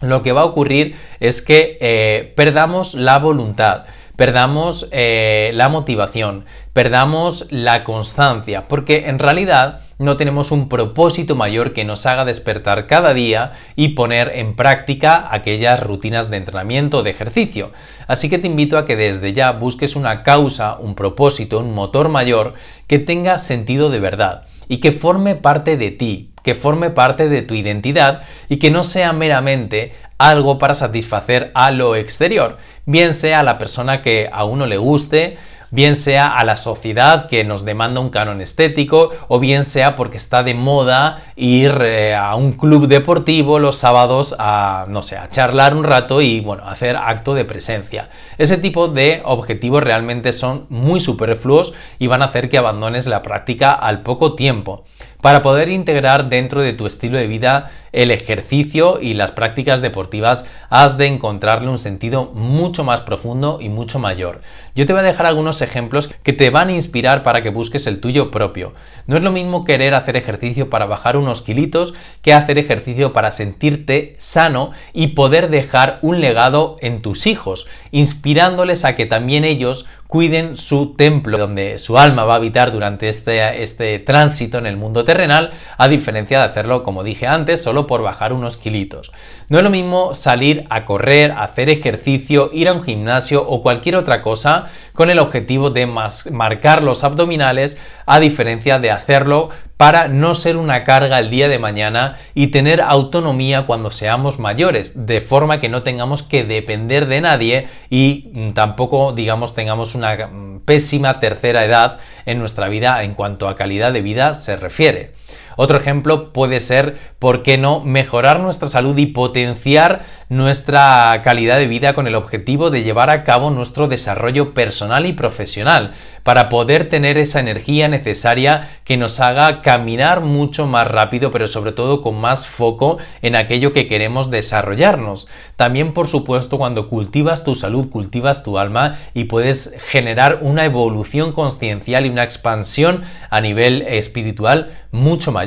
lo 0.00 0.22
que 0.22 0.32
va 0.32 0.42
a 0.42 0.46
ocurrir 0.46 0.96
es 1.20 1.40
que 1.40 1.78
eh, 1.80 2.32
perdamos 2.36 2.94
la 2.94 3.18
voluntad 3.18 3.84
perdamos 4.16 4.88
eh, 4.90 5.50
la 5.54 5.68
motivación, 5.68 6.44
perdamos 6.72 7.46
la 7.50 7.84
constancia, 7.84 8.66
porque 8.68 9.08
en 9.08 9.18
realidad 9.18 9.80
no 9.98 10.16
tenemos 10.16 10.50
un 10.50 10.68
propósito 10.68 11.36
mayor 11.36 11.72
que 11.72 11.84
nos 11.84 12.04
haga 12.06 12.24
despertar 12.24 12.86
cada 12.86 13.14
día 13.14 13.52
y 13.76 13.88
poner 13.88 14.32
en 14.34 14.54
práctica 14.54 15.28
aquellas 15.30 15.82
rutinas 15.82 16.30
de 16.30 16.38
entrenamiento 16.38 16.98
o 16.98 17.02
de 17.02 17.10
ejercicio. 17.10 17.72
Así 18.06 18.28
que 18.28 18.38
te 18.38 18.46
invito 18.46 18.76
a 18.76 18.84
que 18.84 18.96
desde 18.96 19.32
ya 19.32 19.52
busques 19.52 19.96
una 19.96 20.22
causa, 20.22 20.76
un 20.78 20.94
propósito, 20.94 21.60
un 21.60 21.74
motor 21.74 22.08
mayor 22.08 22.54
que 22.86 22.98
tenga 22.98 23.38
sentido 23.38 23.88
de 23.88 24.00
verdad 24.00 24.46
y 24.68 24.78
que 24.78 24.92
forme 24.92 25.34
parte 25.34 25.76
de 25.76 25.90
ti, 25.90 26.32
que 26.42 26.54
forme 26.54 26.90
parte 26.90 27.28
de 27.28 27.42
tu 27.42 27.54
identidad 27.54 28.22
y 28.48 28.58
que 28.58 28.70
no 28.70 28.84
sea 28.84 29.12
meramente 29.12 29.92
algo 30.18 30.58
para 30.58 30.74
satisfacer 30.74 31.50
a 31.54 31.70
lo 31.70 31.96
exterior, 31.96 32.56
bien 32.86 33.12
sea 33.12 33.40
a 33.40 33.42
la 33.42 33.58
persona 33.58 34.00
que 34.00 34.30
a 34.32 34.44
uno 34.44 34.66
le 34.66 34.78
guste, 34.78 35.36
bien 35.70 35.96
sea 35.96 36.28
a 36.28 36.44
la 36.44 36.56
sociedad 36.56 37.26
que 37.26 37.44
nos 37.44 37.64
demanda 37.64 38.00
un 38.00 38.10
canon 38.10 38.40
estético 38.40 39.10
o 39.28 39.40
bien 39.40 39.64
sea 39.64 39.96
porque 39.96 40.16
está 40.16 40.42
de 40.42 40.54
moda 40.54 41.22
ir 41.34 41.76
eh, 41.82 42.14
a 42.14 42.36
un 42.36 42.52
club 42.52 42.86
deportivo 42.86 43.58
los 43.58 43.76
sábados 43.76 44.36
a, 44.38 44.86
no 44.88 45.02
sé, 45.02 45.16
a 45.16 45.28
charlar 45.28 45.74
un 45.74 45.84
rato 45.84 46.22
y, 46.22 46.40
bueno, 46.40 46.62
hacer 46.66 46.96
acto 46.96 47.34
de 47.34 47.44
presencia. 47.44 48.08
Ese 48.38 48.56
tipo 48.56 48.88
de 48.88 49.22
objetivos 49.24 49.82
realmente 49.82 50.32
son 50.32 50.66
muy 50.68 51.00
superfluos 51.00 51.74
y 51.98 52.06
van 52.06 52.22
a 52.22 52.26
hacer 52.26 52.48
que 52.48 52.58
abandones 52.58 53.06
la 53.06 53.22
práctica 53.22 53.72
al 53.72 54.02
poco 54.02 54.34
tiempo. 54.34 54.84
Para 55.26 55.42
poder 55.42 55.70
integrar 55.70 56.28
dentro 56.28 56.62
de 56.62 56.72
tu 56.72 56.86
estilo 56.86 57.18
de 57.18 57.26
vida 57.26 57.72
el 57.90 58.12
ejercicio 58.12 59.00
y 59.02 59.14
las 59.14 59.32
prácticas 59.32 59.80
deportivas, 59.80 60.44
has 60.70 60.98
de 60.98 61.06
encontrarle 61.06 61.68
un 61.68 61.80
sentido 61.80 62.26
mucho 62.26 62.84
más 62.84 63.00
profundo 63.00 63.58
y 63.60 63.68
mucho 63.68 63.98
mayor. 63.98 64.40
Yo 64.76 64.86
te 64.86 64.92
voy 64.92 65.00
a 65.00 65.04
dejar 65.04 65.26
algunos 65.26 65.62
ejemplos 65.62 66.14
que 66.22 66.32
te 66.32 66.50
van 66.50 66.68
a 66.68 66.74
inspirar 66.74 67.24
para 67.24 67.42
que 67.42 67.50
busques 67.50 67.88
el 67.88 67.98
tuyo 67.98 68.30
propio. 68.30 68.72
No 69.08 69.16
es 69.16 69.22
lo 69.24 69.32
mismo 69.32 69.64
querer 69.64 69.94
hacer 69.94 70.16
ejercicio 70.16 70.70
para 70.70 70.86
bajar 70.86 71.16
unos 71.16 71.42
kilitos 71.42 71.94
que 72.22 72.32
hacer 72.32 72.56
ejercicio 72.56 73.12
para 73.12 73.32
sentirte 73.32 74.14
sano 74.18 74.70
y 74.92 75.08
poder 75.08 75.50
dejar 75.50 75.98
un 76.02 76.20
legado 76.20 76.76
en 76.82 77.02
tus 77.02 77.26
hijos, 77.26 77.66
inspirándoles 77.90 78.84
a 78.84 78.94
que 78.94 79.06
también 79.06 79.44
ellos 79.44 79.86
cuiden 80.06 80.56
su 80.56 80.94
templo, 80.96 81.38
donde 81.38 81.78
su 81.78 81.98
alma 81.98 82.24
va 82.24 82.34
a 82.34 82.36
habitar 82.36 82.72
durante 82.72 83.08
este, 83.08 83.62
este 83.62 83.98
tránsito 83.98 84.58
en 84.58 84.66
el 84.66 84.76
mundo 84.76 85.04
terrenal, 85.04 85.50
a 85.76 85.88
diferencia 85.88 86.38
de 86.38 86.44
hacerlo, 86.44 86.82
como 86.82 87.04
dije 87.04 87.26
antes, 87.26 87.62
solo 87.62 87.86
por 87.86 88.02
bajar 88.02 88.32
unos 88.32 88.56
kilitos. 88.56 89.12
No 89.48 89.58
es 89.58 89.64
lo 89.64 89.70
mismo 89.70 90.14
salir 90.14 90.64
a 90.70 90.84
correr, 90.84 91.32
hacer 91.32 91.70
ejercicio, 91.70 92.50
ir 92.52 92.68
a 92.68 92.72
un 92.72 92.82
gimnasio 92.82 93.46
o 93.46 93.62
cualquier 93.62 93.96
otra 93.96 94.22
cosa 94.22 94.66
con 94.92 95.10
el 95.10 95.18
objetivo 95.18 95.70
de 95.70 95.86
marcar 95.86 96.82
los 96.82 97.04
abdominales, 97.04 97.80
a 98.06 98.20
diferencia 98.20 98.78
de 98.78 98.90
hacerlo 98.90 99.50
para 99.76 100.08
no 100.08 100.34
ser 100.34 100.56
una 100.56 100.84
carga 100.84 101.18
el 101.18 101.30
día 101.30 101.48
de 101.48 101.58
mañana 101.58 102.16
y 102.34 102.48
tener 102.48 102.80
autonomía 102.80 103.66
cuando 103.66 103.90
seamos 103.90 104.38
mayores, 104.38 105.06
de 105.06 105.20
forma 105.20 105.58
que 105.58 105.68
no 105.68 105.82
tengamos 105.82 106.22
que 106.22 106.44
depender 106.44 107.06
de 107.06 107.20
nadie 107.20 107.68
y 107.90 108.30
mm, 108.32 108.52
tampoco, 108.52 109.12
digamos, 109.12 109.54
tengamos 109.54 109.94
una 109.94 110.16
mm, 110.26 110.60
pésima 110.64 111.18
tercera 111.18 111.64
edad 111.64 111.98
en 112.24 112.38
nuestra 112.38 112.68
vida 112.68 113.02
en 113.02 113.14
cuanto 113.14 113.48
a 113.48 113.56
calidad 113.56 113.92
de 113.92 114.02
vida 114.02 114.34
se 114.34 114.56
refiere. 114.56 115.12
Otro 115.56 115.78
ejemplo 115.78 116.32
puede 116.32 116.60
ser, 116.60 116.96
¿por 117.18 117.42
qué 117.42 117.58
no?, 117.58 117.80
mejorar 117.80 118.40
nuestra 118.40 118.68
salud 118.68 118.96
y 118.98 119.06
potenciar 119.06 120.04
nuestra 120.28 121.20
calidad 121.24 121.58
de 121.58 121.66
vida 121.66 121.94
con 121.94 122.06
el 122.06 122.14
objetivo 122.14 122.70
de 122.70 122.82
llevar 122.82 123.10
a 123.10 123.24
cabo 123.24 123.50
nuestro 123.50 123.88
desarrollo 123.88 124.54
personal 124.54 125.06
y 125.06 125.12
profesional, 125.12 125.92
para 126.22 126.48
poder 126.48 126.88
tener 126.88 127.18
esa 127.18 127.40
energía 127.40 127.88
necesaria 127.88 128.68
que 128.84 128.96
nos 128.96 129.20
haga 129.20 129.62
caminar 129.62 130.20
mucho 130.20 130.66
más 130.66 130.88
rápido, 130.88 131.30
pero 131.30 131.46
sobre 131.46 131.72
todo 131.72 132.02
con 132.02 132.20
más 132.20 132.48
foco 132.48 132.98
en 133.22 133.36
aquello 133.36 133.72
que 133.72 133.86
queremos 133.86 134.30
desarrollarnos. 134.30 135.28
También, 135.54 135.92
por 135.92 136.08
supuesto, 136.08 136.58
cuando 136.58 136.88
cultivas 136.88 137.44
tu 137.44 137.54
salud, 137.54 137.88
cultivas 137.88 138.42
tu 138.42 138.58
alma 138.58 138.96
y 139.14 139.24
puedes 139.24 139.74
generar 139.78 140.40
una 140.42 140.64
evolución 140.64 141.32
consciencial 141.32 142.04
y 142.04 142.10
una 142.10 142.24
expansión 142.24 143.02
a 143.30 143.40
nivel 143.40 143.82
espiritual 143.82 144.70
mucho 144.90 145.30
mayor. 145.30 145.45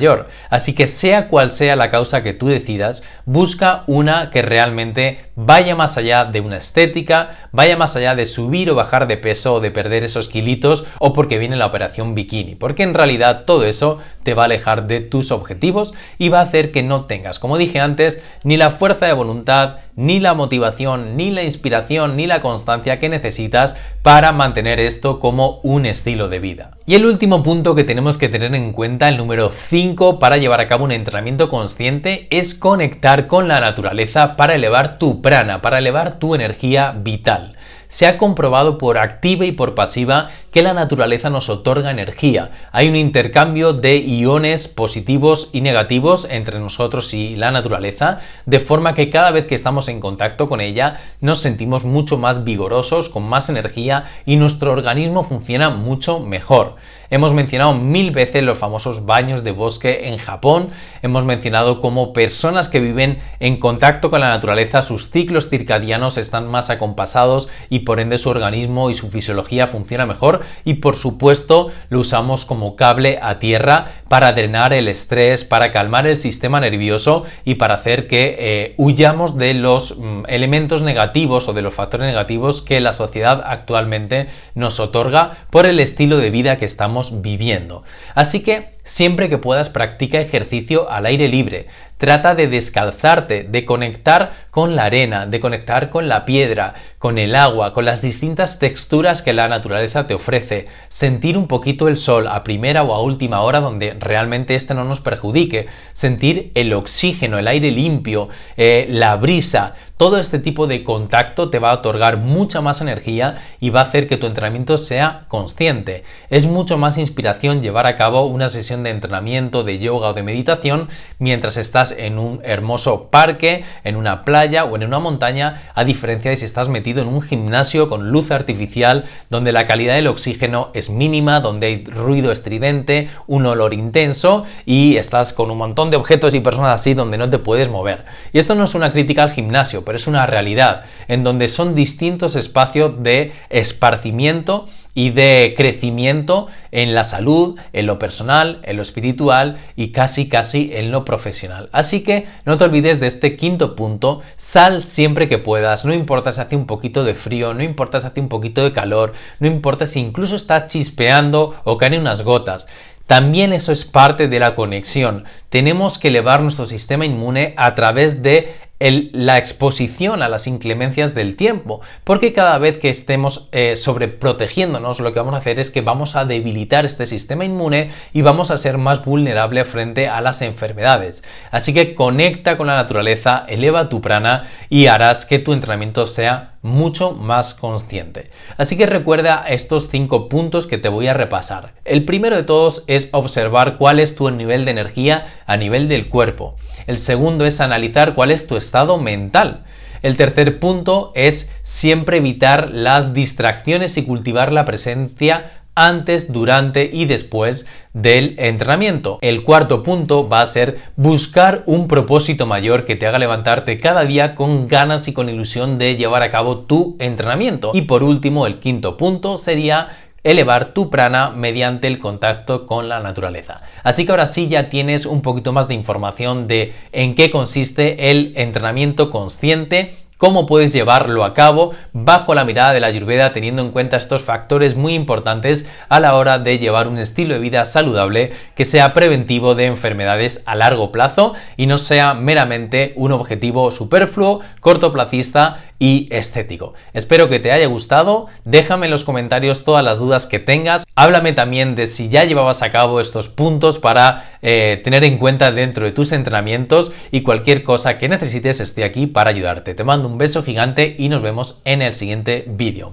Así 0.50 0.74
que 0.74 0.88
sea 0.88 1.28
cual 1.28 1.52
sea 1.52 1.76
la 1.76 1.92
causa 1.92 2.24
que 2.24 2.34
tú 2.34 2.48
decidas, 2.48 3.04
busca 3.26 3.84
una 3.88 4.30
que 4.30 4.42
realmente 4.42 5.20
vaya 5.36 5.76
más 5.76 5.98
allá 5.98 6.26
de 6.26 6.42
una 6.42 6.58
estética, 6.58 7.32
vaya 7.52 7.78
más 7.78 7.96
allá 7.96 8.16
de 8.16 8.26
subir 8.26 8.70
o 8.70 8.76
bajar 8.76 9.08
de 9.08 9.18
peso 9.18 9.56
o 9.56 9.60
de 9.60 9.72
perder 9.72 10.04
esos 10.04 10.30
kilitos 10.30 10.86
o 11.00 11.14
porque 11.14 11.38
viene 11.38 11.56
la 11.56 11.66
operación 11.66 12.16
bikini, 12.16 12.56
porque 12.56 12.84
en 12.84 12.94
realidad 12.94 13.44
todo 13.46 13.66
eso 13.66 14.00
te 14.24 14.34
va 14.34 14.44
a 14.44 14.46
alejar 14.46 14.88
de 14.88 15.02
tus 15.02 15.32
objetivos 15.32 15.94
y 16.18 16.30
va 16.30 16.40
a 16.40 16.44
hacer 16.44 16.72
que 16.72 16.84
no 16.84 17.06
tengas, 17.06 17.40
como 17.40 17.58
dije 17.58 17.80
antes, 17.80 18.22
ni 18.44 18.58
la 18.58 18.70
fuerza 18.70 19.06
de 19.06 19.14
voluntad, 19.14 19.78
ni 20.00 20.22
la 20.22 20.34
motivación, 20.34 21.18
ni 21.18 21.30
la 21.30 21.44
inspiración, 21.44 22.16
ni 22.16 22.26
la 22.26 22.40
constancia 22.42 23.00
que 23.00 23.10
necesitas 23.10 23.76
para 24.02 24.32
mantener 24.32 24.80
esto 24.80 25.20
como 25.20 25.60
un 25.62 25.86
estilo 25.86 26.30
de 26.30 26.40
vida. 26.40 26.72
Y 26.86 26.96
el 26.96 27.06
último 27.06 27.44
punto 27.44 27.76
que 27.76 27.84
tenemos 27.84 28.18
que 28.18 28.30
tener 28.30 28.56
en 28.56 28.72
cuenta, 28.72 29.10
el 29.10 29.18
número 29.18 29.50
5 29.50 30.18
para 30.18 30.38
llevar 30.38 30.62
a 30.62 30.70
cabo 30.70 30.86
un 30.86 30.94
entrenamiento 30.94 31.50
consciente, 31.50 32.28
es 32.30 32.56
conectar 32.56 33.28
con 33.28 33.50
la 33.50 33.60
naturaleza 33.60 34.38
para 34.38 34.56
elevar 34.56 35.00
tu 35.00 35.22
prana, 35.22 35.62
para 35.62 35.80
elevar 35.80 36.18
tu 36.18 36.34
energía 36.34 36.96
vital 36.98 37.58
se 37.90 38.08
ha 38.08 38.18
comprobado 38.18 38.78
por 38.78 38.98
activa 38.98 39.46
y 39.46 39.52
por 39.52 39.76
pasiva 39.76 40.30
que 40.52 40.62
la 40.62 40.74
naturaleza 40.74 41.30
nos 41.30 41.50
otorga 41.50 41.92
energía. 41.92 42.52
Hay 42.72 42.88
un 42.88 42.96
intercambio 42.96 43.74
de 43.74 43.98
iones 43.98 44.68
positivos 44.68 45.50
y 45.54 45.62
negativos 45.62 46.28
entre 46.30 46.60
nosotros 46.60 47.14
y 47.14 47.36
la 47.36 47.52
naturaleza, 47.52 48.20
de 48.46 48.60
forma 48.60 48.94
que 48.94 49.10
cada 49.10 49.32
vez 49.32 49.46
que 49.46 49.56
estamos 49.56 49.88
en 49.88 50.00
contacto 50.00 50.48
con 50.48 50.62
ella 50.62 51.00
nos 51.20 51.40
sentimos 51.40 51.84
mucho 51.84 52.18
más 52.18 52.44
vigorosos, 52.44 53.10
con 53.10 53.28
más 53.28 53.50
energía 53.50 54.06
y 54.26 54.38
nuestro 54.38 54.72
organismo 54.72 55.24
funciona 55.24 55.72
mucho 55.72 56.20
mejor. 56.20 56.76
Hemos 57.12 57.34
mencionado 57.34 57.74
mil 57.74 58.12
veces 58.12 58.44
los 58.44 58.60
famosos 58.60 59.08
baños 59.08 59.44
de 59.44 59.52
bosque 59.52 60.10
en 60.10 60.20
Japón, 60.20 60.70
hemos 61.02 61.24
mencionado 61.24 61.82
cómo 61.82 62.14
personas 62.14 62.70
que 62.70 62.80
viven 62.80 63.18
en 63.40 63.58
contacto 63.58 64.12
con 64.12 64.20
la 64.20 64.30
naturaleza, 64.30 64.84
sus 64.84 65.10
ciclos 65.10 65.50
circadianos 65.50 66.18
están 66.18 66.48
más 66.48 66.70
acompasados 66.70 67.50
y 67.72 67.79
por 67.80 68.00
ende 68.00 68.18
su 68.18 68.30
organismo 68.30 68.90
y 68.90 68.94
su 68.94 69.10
fisiología 69.10 69.68
funciona 69.68 70.06
mejor 70.06 70.42
y 70.66 70.76
por 70.76 70.96
supuesto 70.96 71.70
lo 71.90 72.00
usamos 72.00 72.46
como 72.46 72.76
cable 72.76 73.20
a 73.22 73.40
tierra 73.40 73.92
para 74.08 74.32
drenar 74.34 74.74
el 74.74 74.88
estrés, 74.88 75.46
para 75.46 75.72
calmar 75.72 76.08
el 76.08 76.18
sistema 76.18 76.60
nervioso 76.60 77.24
y 77.46 77.56
para 77.56 77.76
hacer 77.76 78.08
que 78.08 78.36
eh, 78.40 78.74
huyamos 78.78 79.38
de 79.38 79.54
los 79.54 79.98
mm, 79.98 80.24
elementos 80.28 80.82
negativos 80.82 81.48
o 81.48 81.54
de 81.54 81.62
los 81.62 81.74
factores 81.74 82.08
negativos 82.08 82.62
que 82.62 82.80
la 82.80 82.94
sociedad 82.94 83.42
actualmente 83.46 84.28
nos 84.56 84.80
otorga 84.80 85.38
por 85.50 85.66
el 85.66 85.80
estilo 85.80 86.18
de 86.18 86.30
vida 86.30 86.58
que 86.58 86.66
estamos 86.66 87.22
viviendo. 87.22 87.84
Así 88.16 88.42
que 88.42 88.80
siempre 88.90 89.30
que 89.30 89.38
puedas 89.38 89.70
practica 89.70 90.20
ejercicio 90.20 90.90
al 90.90 91.06
aire 91.06 91.28
libre. 91.28 91.68
Trata 92.00 92.34
de 92.34 92.48
descalzarte, 92.48 93.44
de 93.44 93.66
conectar 93.66 94.32
con 94.52 94.78
la 94.78 94.86
arena, 94.86 95.26
de 95.26 95.42
conectar 95.42 95.90
con 95.90 96.08
la 96.08 96.24
piedra, 96.24 96.76
con 96.98 97.18
el 97.18 97.36
agua, 97.36 97.74
con 97.74 97.84
las 97.84 98.02
distintas 98.02 98.58
texturas 98.58 99.22
que 99.22 99.34
la 99.34 99.50
naturaleza 99.50 100.08
te 100.08 100.14
ofrece. 100.14 100.68
Sentir 100.88 101.38
un 101.38 101.48
poquito 101.48 101.90
el 101.90 101.98
sol 101.98 102.30
a 102.30 102.46
primera 102.46 102.84
o 102.84 102.94
a 102.94 103.02
última 103.02 103.42
hora 103.42 103.60
donde 103.60 103.98
realmente 104.00 104.56
este 104.56 104.74
no 104.74 104.86
nos 104.86 105.02
perjudique. 105.02 105.68
Sentir 105.92 106.54
el 106.56 106.72
oxígeno, 106.72 107.38
el 107.38 107.50
aire 107.50 107.70
limpio, 107.70 108.30
eh, 108.56 108.88
la 108.90 109.18
brisa 109.18 109.76
todo 110.00 110.18
este 110.18 110.40
tipo 110.40 110.66
de 110.66 110.86
contacto 110.86 111.50
te 111.50 111.60
va 111.60 111.72
a 111.72 111.74
otorgar 111.74 112.16
mucha 112.16 112.62
más 112.62 112.80
energía 112.80 113.36
y 113.60 113.70
va 113.70 113.82
a 113.82 113.84
hacer 113.84 114.08
que 114.08 114.16
tu 114.16 114.28
entrenamiento 114.28 114.78
sea 114.78 115.24
consciente. 115.28 116.06
Es 116.30 116.46
mucho 116.46 116.78
más 116.78 116.98
inspiración 116.98 117.62
llevar 117.62 117.86
a 117.86 117.98
cabo 117.98 118.26
una 118.26 118.48
sesión 118.48 118.82
de 118.84 118.92
entrenamiento, 118.92 119.66
de 119.66 119.78
yoga 119.78 120.08
o 120.08 120.14
de 120.14 120.24
meditación 120.24 120.88
mientras 121.18 121.58
estás 121.58 121.92
en 121.92 122.18
un 122.18 122.40
hermoso 122.46 123.10
parque, 123.10 123.66
en 123.84 123.98
una 123.98 124.24
playa 124.24 124.64
o 124.64 124.74
en 124.78 124.86
una 124.86 125.00
montaña, 125.00 125.64
a 125.76 125.84
diferencia 125.84 126.32
de 126.32 126.38
si 126.38 126.46
estás 126.46 126.70
metido 126.70 127.02
en 127.02 127.10
un 127.10 127.22
gimnasio 127.22 127.90
con 127.90 128.10
luz 128.10 128.32
artificial 128.32 129.04
donde 129.30 129.52
la 129.52 129.68
calidad 129.68 129.96
del 129.96 130.08
oxígeno 130.08 130.70
es 130.74 130.90
mínima, 130.90 131.42
donde 131.42 131.68
hay 131.68 131.84
ruido 131.84 132.32
estridente, 132.32 133.10
un 133.28 133.46
olor 133.46 133.74
intenso 133.74 134.46
y 134.66 134.96
estás 134.96 135.34
con 135.34 135.52
un 135.52 135.58
montón 135.58 135.92
de 135.92 135.98
objetos 135.98 136.34
y 136.36 136.40
personas 136.40 136.80
así 136.80 136.94
donde 136.94 137.18
no 137.18 137.30
te 137.30 137.38
puedes 137.38 137.68
mover. 137.68 138.06
Y 138.32 138.40
esto 138.40 138.56
no 138.56 138.64
es 138.64 138.76
una 138.76 138.94
crítica 138.94 139.24
al 139.24 139.32
gimnasio, 139.32 139.84
es 139.96 140.08
una 140.08 140.26
realidad 140.26 140.82
en 141.08 141.24
donde 141.24 141.48
son 141.48 141.76
distintos 141.76 142.36
espacios 142.36 143.02
de 143.04 143.32
esparcimiento 143.50 144.68
y 144.94 145.12
de 145.12 145.54
crecimiento 145.56 146.48
en 146.72 146.94
la 146.94 147.04
salud, 147.04 147.58
en 147.74 147.86
lo 147.86 148.00
personal, 148.00 148.60
en 148.64 148.76
lo 148.76 148.82
espiritual 148.82 149.58
y 149.76 149.92
casi 149.92 150.28
casi 150.28 150.72
en 150.74 150.92
lo 150.92 151.06
profesional. 151.06 151.70
Así 151.72 152.04
que 152.04 152.28
no 152.46 152.58
te 152.58 152.66
olvides 152.66 153.00
de 153.00 153.08
este 153.08 153.38
quinto 153.38 153.76
punto, 153.76 154.22
sal 154.36 154.84
siempre 154.84 155.30
que 155.30 155.38
puedas, 155.38 155.86
no 155.86 155.94
importa 155.94 156.32
si 156.32 156.42
hace 156.42 156.56
un 156.56 156.66
poquito 156.66 157.04
de 157.04 157.16
frío, 157.16 157.54
no 157.54 157.64
importa 157.64 158.02
si 158.02 158.08
hace 158.08 158.20
un 158.20 158.30
poquito 158.30 158.64
de 158.64 158.74
calor, 158.74 159.14
no 159.40 159.48
importa 159.48 159.88
si 159.88 160.00
incluso 160.00 160.36
está 160.36 160.68
chispeando 160.68 161.56
o 161.64 161.78
caen 161.78 162.02
unas 162.02 162.24
gotas. 162.24 162.68
También 163.10 163.54
eso 163.54 163.72
es 163.72 163.86
parte 163.86 164.28
de 164.28 164.40
la 164.40 164.54
conexión. 164.54 165.26
Tenemos 165.50 165.98
que 165.98 166.10
elevar 166.10 166.42
nuestro 166.42 166.68
sistema 166.68 167.08
inmune 167.08 167.56
a 167.58 167.74
través 167.74 168.22
de 168.22 168.54
la 168.80 169.38
exposición 169.38 170.24
a 170.24 170.30
las 170.30 170.48
inclemencias 170.48 171.14
del 171.14 171.36
tiempo, 171.36 171.82
porque 172.06 172.32
cada 172.32 172.58
vez 172.58 172.78
que 172.78 172.90
estemos 172.90 173.50
eh, 173.52 173.76
sobreprotegiéndonos, 173.76 175.02
lo 175.02 175.12
que 175.14 175.20
vamos 175.20 175.34
a 175.34 175.40
hacer 175.40 175.60
es 175.60 175.70
que 175.70 175.82
vamos 175.82 176.16
a 176.16 176.24
debilitar 176.24 176.86
este 176.86 177.06
sistema 177.06 177.44
inmune 177.44 177.92
y 178.14 178.22
vamos 178.22 178.52
a 178.52 178.58
ser 178.58 178.78
más 178.78 179.04
vulnerable 179.04 179.66
frente 179.66 180.08
a 180.08 180.22
las 180.22 180.42
enfermedades. 180.42 181.24
Así 181.52 181.74
que 181.74 181.94
conecta 181.94 182.58
con 182.58 182.68
la 182.68 182.78
naturaleza, 182.78 183.46
eleva 183.50 183.90
tu 183.90 184.02
prana 184.02 184.48
y 184.70 184.88
harás 184.88 185.26
que 185.26 185.40
tu 185.40 185.52
entrenamiento 185.52 186.08
sea 186.08 186.54
mucho 186.62 187.14
más 187.14 187.54
consciente. 187.54 188.30
Así 188.58 188.78
que 188.78 188.86
recuerda 188.86 189.46
estos 189.48 189.90
cinco 189.90 190.30
puntos 190.30 190.68
que 190.68 190.78
te 190.78 190.90
voy 190.90 191.08
a 191.08 191.14
repasar. 191.14 191.74
El 191.86 192.06
primero 192.06 192.36
de 192.36 192.44
todos 192.44 192.84
es 192.88 193.10
observar 193.12 193.78
cuál 193.78 194.00
es 194.00 194.16
tu 194.16 194.30
nivel 194.30 194.66
de 194.66 194.72
energía 194.72 195.28
a 195.46 195.58
nivel 195.58 195.88
del 195.88 196.10
cuerpo. 196.10 196.56
El 196.88 197.00
segundo 197.00 197.46
es 197.46 197.62
analizar 197.62 198.16
cuál 198.16 198.32
es 198.32 198.48
tu 198.48 198.58
estado 198.58 198.98
mental. 198.98 199.64
El 200.02 200.16
tercer 200.16 200.60
punto 200.60 201.12
es 201.14 201.54
siempre 201.64 202.18
evitar 202.18 202.70
las 202.72 203.14
distracciones 203.14 203.98
y 203.98 204.04
cultivar 204.04 204.54
la 204.54 204.64
presencia 204.64 205.59
antes, 205.80 206.32
durante 206.32 206.90
y 206.92 207.06
después 207.06 207.68
del 207.94 208.36
entrenamiento. 208.38 209.18
El 209.22 209.44
cuarto 209.44 209.82
punto 209.82 210.28
va 210.28 210.42
a 210.42 210.48
ser 210.48 210.78
buscar 210.96 211.64
un 211.66 211.88
propósito 211.88 212.46
mayor 212.46 212.86
que 212.86 212.96
te 212.96 213.08
haga 213.08 213.18
levantarte 213.18 213.78
cada 213.78 214.04
día 214.04 214.36
con 214.36 214.68
ganas 214.68 215.08
y 215.08 215.14
con 215.14 215.30
ilusión 215.30 215.78
de 215.78 215.96
llevar 215.96 216.22
a 216.22 216.30
cabo 216.30 216.60
tu 216.60 216.98
entrenamiento. 217.00 217.72
Y 217.74 217.84
por 217.84 218.04
último, 218.04 218.46
el 218.46 218.60
quinto 218.60 218.98
punto 218.98 219.38
sería 219.38 219.90
elevar 220.24 220.74
tu 220.74 220.90
prana 220.90 221.30
mediante 221.30 221.88
el 221.88 221.98
contacto 221.98 222.68
con 222.68 222.90
la 222.90 223.00
naturaleza. 223.00 223.62
Así 223.84 224.06
que 224.06 224.12
ahora 224.12 224.28
sí 224.28 224.50
ya 224.50 224.68
tienes 224.68 225.06
un 225.06 225.22
poquito 225.22 225.54
más 225.54 225.68
de 225.68 225.76
información 225.76 226.48
de 226.48 226.74
en 226.92 227.16
qué 227.16 227.32
consiste 227.32 228.12
el 228.12 228.34
entrenamiento 228.36 229.12
consciente 229.12 229.94
cómo 230.20 230.46
puedes 230.46 230.74
llevarlo 230.74 231.24
a 231.24 231.34
cabo 231.34 231.72
bajo 231.94 232.36
la 232.36 232.44
mirada 232.44 232.74
de 232.74 232.82
la 232.82 232.88
Ayurveda 232.88 233.32
teniendo 233.32 233.62
en 233.62 233.72
cuenta 233.72 233.96
estos 233.96 234.22
factores 234.22 234.76
muy 234.76 234.94
importantes 234.94 235.68
a 235.88 236.02
la 236.02 236.14
hora 236.16 236.40
de 236.40 236.60
llevar 236.60 236.90
un 236.90 237.00
estilo 237.00 237.34
de 237.34 237.40
vida 237.40 237.64
saludable 237.64 238.34
que 238.54 238.66
sea 238.66 238.94
preventivo 238.94 239.56
de 239.56 239.66
enfermedades 239.66 240.44
a 240.46 240.56
largo 240.56 240.92
plazo 240.92 241.34
y 241.56 241.68
no 241.68 241.78
sea 241.78 242.14
meramente 242.16 242.94
un 242.98 243.14
objetivo 243.14 243.72
superfluo, 243.72 244.42
cortoplacista 244.60 245.64
y 245.80 246.08
estético. 246.12 246.74
Espero 246.94 247.30
que 247.30 247.40
te 247.40 247.52
haya 247.52 247.66
gustado, 247.68 248.28
déjame 248.44 248.86
en 248.86 248.92
los 248.92 249.06
comentarios 249.06 249.64
todas 249.64 249.84
las 249.84 249.98
dudas 249.98 250.26
que 250.26 250.40
tengas, 250.40 250.86
háblame 250.96 251.34
también 251.34 251.76
de 251.76 251.88
si 251.88 252.10
ya 252.10 252.26
llevabas 252.26 252.62
a 252.62 252.72
cabo 252.72 253.00
estos 253.00 253.30
puntos 253.30 253.80
para 253.80 254.38
eh, 254.42 254.82
tener 254.84 255.04
en 255.06 255.18
cuenta 255.18 255.52
dentro 255.52 255.86
de 255.86 255.92
tus 255.92 256.12
entrenamientos 256.12 256.94
y 257.12 257.22
cualquier 257.22 257.64
cosa 257.64 257.98
que 257.98 258.10
necesites 258.10 258.60
estoy 258.60 258.84
aquí 258.84 259.08
para 259.08 259.30
ayudarte. 259.30 259.74
Te 259.74 259.84
mando 259.84 260.08
un 260.08 260.18
beso 260.18 260.44
gigante 260.44 260.96
y 261.00 261.10
nos 261.10 261.22
vemos 261.22 261.62
en 261.66 261.82
el 261.82 261.94
siguiente 261.94 262.44
vídeo. 262.48 262.92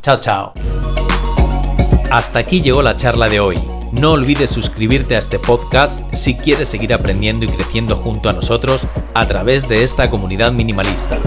Chao, 0.00 0.18
chao. 0.18 0.54
Hasta 2.10 2.40
aquí 2.40 2.60
llegó 2.60 2.82
la 2.82 2.96
charla 2.96 3.28
de 3.28 3.40
hoy. 3.40 3.58
No 3.92 4.12
olvides 4.12 4.50
suscribirte 4.50 5.16
a 5.16 5.18
este 5.18 5.38
podcast 5.38 6.14
si 6.14 6.34
quieres 6.34 6.68
seguir 6.68 6.94
aprendiendo 6.94 7.44
y 7.44 7.48
creciendo 7.48 7.96
junto 7.96 8.28
a 8.28 8.32
nosotros 8.32 8.86
a 9.14 9.26
través 9.26 9.68
de 9.68 9.82
esta 9.82 10.10
comunidad 10.10 10.52
minimalista. 10.52 11.18